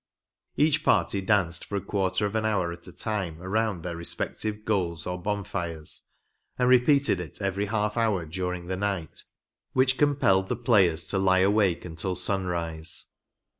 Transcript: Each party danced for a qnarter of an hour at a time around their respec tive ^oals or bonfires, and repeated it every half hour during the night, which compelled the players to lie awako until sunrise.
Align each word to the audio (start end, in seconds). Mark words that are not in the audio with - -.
Each 0.55 0.83
party 0.83 1.21
danced 1.21 1.63
for 1.63 1.75
a 1.75 1.79
qnarter 1.81 2.25
of 2.25 2.33
an 2.33 2.43
hour 2.43 2.71
at 2.71 2.87
a 2.87 2.91
time 2.91 3.39
around 3.39 3.83
their 3.83 3.95
respec 3.95 4.35
tive 4.35 4.55
^oals 4.65 5.05
or 5.05 5.21
bonfires, 5.21 6.01
and 6.57 6.67
repeated 6.67 7.19
it 7.19 7.39
every 7.39 7.65
half 7.67 7.97
hour 7.97 8.25
during 8.25 8.65
the 8.65 8.77
night, 8.77 9.25
which 9.73 9.99
compelled 9.99 10.49
the 10.49 10.55
players 10.55 11.05
to 11.09 11.19
lie 11.19 11.41
awako 11.43 11.85
until 11.85 12.15
sunrise. 12.15 13.05